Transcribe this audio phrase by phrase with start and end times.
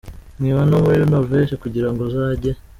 [0.37, 2.51] Nkiba no muri Norvege kugira ngo uzajye.